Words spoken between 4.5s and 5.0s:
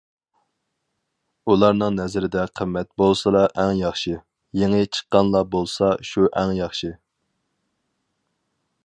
يېڭى